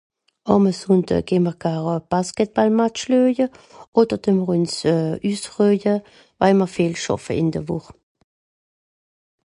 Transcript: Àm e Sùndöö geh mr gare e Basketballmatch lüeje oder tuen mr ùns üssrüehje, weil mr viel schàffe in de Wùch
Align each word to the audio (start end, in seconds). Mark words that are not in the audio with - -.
Àm 0.53 0.63
e 0.71 0.73
Sùndöö 0.79 1.21
geh 1.27 1.41
mr 1.43 1.55
gare 1.61 1.93
e 1.99 2.05
Basketballmatch 2.11 3.01
lüeje 3.11 3.47
oder 3.99 4.19
tuen 4.21 4.37
mr 4.41 4.49
ùns 4.55 4.75
üssrüehje, 5.31 5.95
weil 6.39 6.55
mr 6.59 6.69
viel 6.75 6.93
schàffe 7.03 7.33
in 7.41 7.49
de 7.53 7.61
Wùch 7.67 7.89